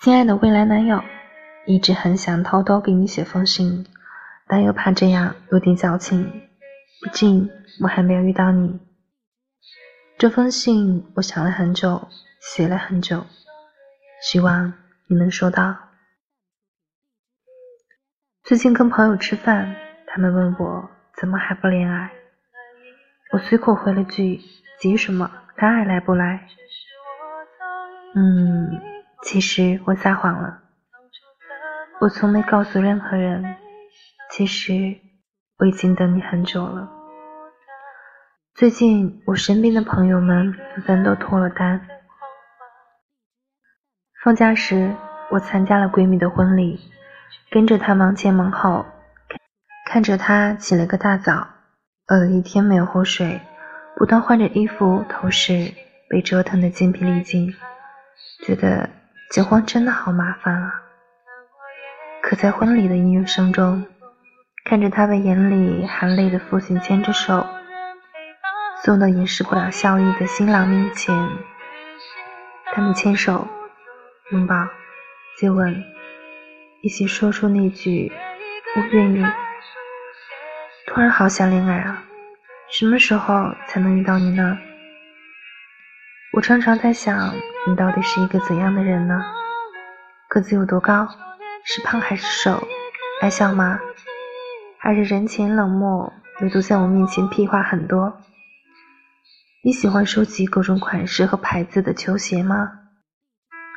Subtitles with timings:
[0.00, 1.04] 亲爱的未来男友，
[1.66, 3.84] 一直很想偷偷给你写封信，
[4.46, 6.24] 但又怕这样有点矫情，
[7.02, 7.50] 毕竟
[7.82, 8.80] 我还没有遇到你。
[10.16, 12.08] 这封信我想了很久，
[12.40, 13.26] 写了很久，
[14.22, 14.72] 希望
[15.06, 15.76] 你能收到。
[18.42, 19.76] 最近跟朋友吃饭，
[20.06, 20.88] 他们问我
[21.20, 22.10] 怎么还不恋爱，
[23.32, 24.40] 我随口回了句：
[24.78, 25.30] 急什么？
[25.58, 26.48] 他爱来不来？
[28.14, 28.80] 嗯。
[29.22, 30.62] 其实我撒谎了，
[32.00, 33.56] 我从没告诉任何人。
[34.30, 34.96] 其实
[35.58, 36.88] 我已经等你很久了。
[38.54, 41.86] 最近我身边的朋友们纷纷都脱了单。
[44.22, 44.94] 放假时，
[45.30, 46.80] 我参加了闺蜜的婚礼，
[47.50, 48.86] 跟着她忙前忙后，
[49.86, 51.48] 看着她起了个大早，
[52.06, 53.40] 饿了一天没有喝水，
[53.96, 55.74] 不断换着衣服、头饰，
[56.08, 57.54] 被折腾得筋疲力尽，
[58.44, 58.88] 觉得。
[59.30, 60.82] 结婚真的好麻烦啊！
[62.20, 63.86] 可在婚礼的音乐声中，
[64.64, 67.46] 看着他被眼里含泪的父亲牵着手，
[68.82, 71.14] 送到掩饰不了笑意的新郎面前，
[72.74, 73.46] 他们牵手、
[74.32, 74.66] 拥抱、
[75.36, 75.80] 接吻，
[76.82, 78.10] 一起说出那句
[78.74, 79.24] “我愿意”。
[80.88, 82.02] 突然好想恋爱啊！
[82.68, 84.58] 什么时候才能遇到你呢？
[86.32, 87.34] 我常常在想，
[87.66, 89.20] 你到底是一个怎样的人呢？
[90.28, 91.08] 个子有多高？
[91.64, 92.68] 是胖还是瘦？
[93.20, 93.80] 爱笑吗？
[94.78, 98.22] 还是人前冷漠，唯独在我面前屁话很多？
[99.64, 102.70] 你喜欢收集各种款式和牌子的球鞋吗？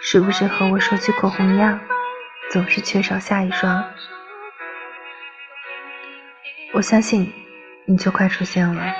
[0.00, 1.80] 是不是和我收集口红一样，
[2.52, 3.84] 总是缺少下一双？
[6.74, 7.32] 我相信，
[7.86, 8.94] 你就快出现了。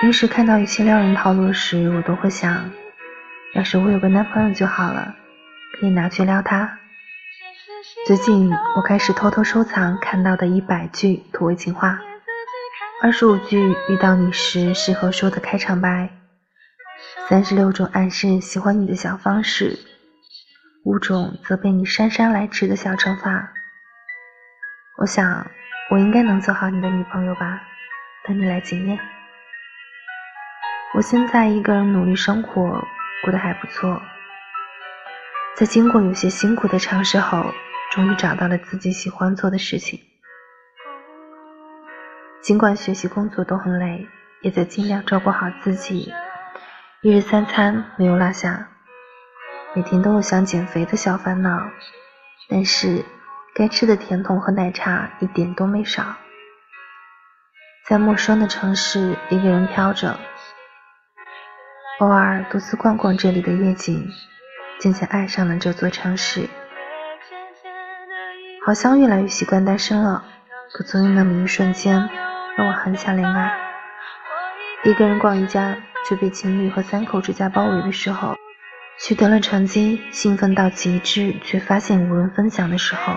[0.00, 2.70] 平时看到一些撩人套路时，我都会想，
[3.54, 5.16] 要是我有个男朋友就好了，
[5.72, 6.78] 可以拿去撩他。
[8.06, 11.98] 最近我开始偷偷收藏看到的一百句土味情话，
[13.02, 16.10] 二十五句遇到你时适合说的开场白，
[17.28, 19.80] 三十六种暗示喜欢你的小方式，
[20.84, 23.52] 五种责备你姗姗来迟的小惩罚。
[24.98, 25.50] 我想，
[25.90, 27.62] 我应该能做好你的女朋友吧，
[28.24, 28.96] 等你来检验。
[30.94, 32.82] 我现在一个人努力生活，
[33.22, 34.00] 过得还不错。
[35.54, 37.52] 在经过有些辛苦的尝试后，
[37.90, 40.00] 终于找到了自己喜欢做的事情。
[42.40, 44.08] 尽管学习工作都很累，
[44.40, 46.12] 也在尽量照顾好自己，
[47.02, 48.68] 一日三餐没有落下。
[49.74, 51.68] 每天都有想减肥的小烦恼，
[52.48, 53.04] 但是
[53.54, 56.16] 该吃的甜筒和奶茶一点都没少。
[57.86, 60.18] 在陌生的城市，一个人飘着。
[61.98, 64.08] 偶尔独自逛逛这里的夜景，
[64.78, 66.48] 渐渐爱上了这座城市。
[68.64, 70.22] 好像越来越习惯单身了，
[70.72, 72.08] 可总有那么一瞬间，
[72.56, 73.52] 让我很想恋爱。
[74.84, 75.76] 一个人逛一家，
[76.08, 78.36] 却被情侣和三口之家包围的时候；
[79.00, 83.14] 取得了成绩，兴奋到极致，却发现无人分享的时候；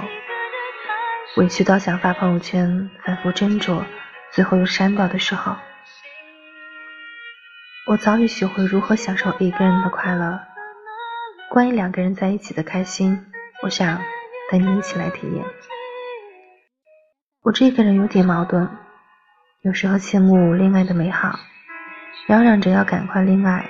[1.38, 3.84] 委屈到想发朋友圈，反复斟酌，
[4.32, 5.56] 最后又删掉的时候。
[7.88, 10.40] 我早已学会如何享受一个人的快乐。
[11.50, 13.26] 关于两个人在一起的开心，
[13.64, 14.00] 我想
[14.52, 15.44] 等你一起来体验。
[17.42, 18.70] 我这个人有点矛盾，
[19.64, 21.40] 有时候羡慕恋爱的美好，
[22.28, 23.68] 嚷嚷着要赶快恋爱，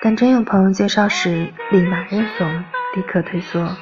[0.00, 3.76] 但真有朋友介绍时，立马认怂，立刻退缩。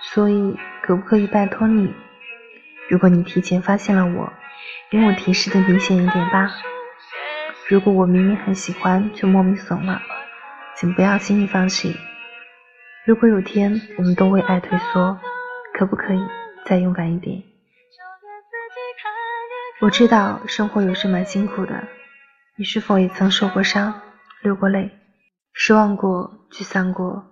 [0.00, 1.94] 所以，可不可以拜托你，
[2.88, 4.32] 如果你提前发现了我，
[4.90, 6.50] 给我提示的明显一点吧。
[7.68, 10.00] 如果我明明很喜欢，却莫名怂了，
[10.76, 11.96] 请不要轻易放弃。
[13.06, 15.18] 如果有天我们都为爱退缩，
[15.74, 16.20] 可不可以
[16.66, 17.42] 再勇敢一点？
[19.80, 21.88] 我知道生活有时蛮辛苦的，
[22.56, 24.02] 你是否也曾受过伤、
[24.42, 24.90] 流过泪、
[25.52, 27.24] 失望过、沮丧过？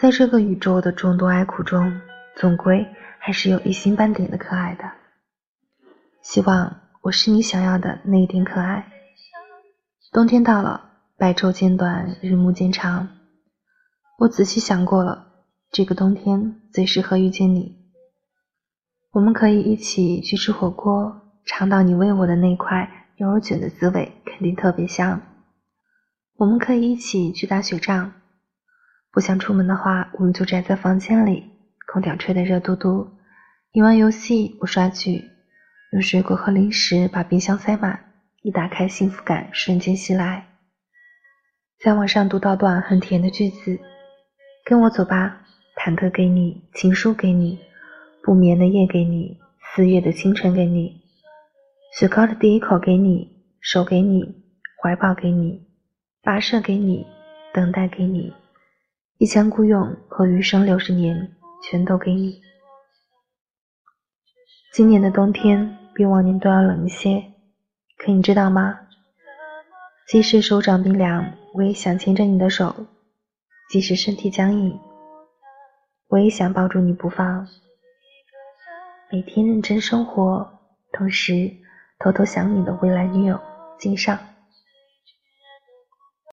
[0.00, 2.00] 在这个宇宙的众多哀苦中，
[2.34, 2.86] 总归
[3.18, 4.90] 还是有一星半点的可爱的。
[6.22, 8.88] 希望我是你想要的那一点可爱。
[10.12, 13.08] 冬天到了，白昼渐短，日暮渐长。
[14.18, 15.26] 我仔细想过了，
[15.70, 17.78] 这个冬天最适合遇见你。
[19.12, 25.22] 我们可以一起去吃火锅，尝到你喂我的那块牛肉卷的滋味，肯定特别香。
[26.36, 28.12] 我们可以一起去打雪仗，
[29.10, 31.52] 不想出门的话，我们就宅在房间里，
[31.90, 33.12] 空调吹得热嘟嘟。
[33.72, 35.24] 你玩游戏，我刷剧，
[35.92, 38.11] 用水果和零食把冰箱塞满。
[38.42, 40.48] 一打开，幸福感瞬间袭来。
[41.78, 43.78] 在网上读到段很甜的句子：
[44.64, 45.46] 跟我走吧，
[45.76, 47.60] 忐忑给你，情书给你，
[48.20, 51.00] 不眠的夜给你，四月的清晨给你，
[51.96, 54.42] 雪糕的第一口给你，手给你，
[54.82, 55.64] 怀抱给你，
[56.24, 57.06] 跋涉给你，
[57.54, 58.34] 等待给你，
[59.18, 62.40] 一腔孤勇和余生六十年全都给你。
[64.72, 67.31] 今年的冬天比往年都要冷一些，
[68.04, 68.80] 可你知道吗？
[70.08, 72.74] 即使手掌冰凉，我也想牵着你的手；
[73.70, 74.80] 即使身体僵硬，
[76.08, 77.46] 我也想抱住你不放。
[79.08, 80.58] 每天认真生活，
[80.90, 81.48] 同时
[82.00, 83.38] 偷偷想你的未来女友
[83.78, 84.18] 金尚。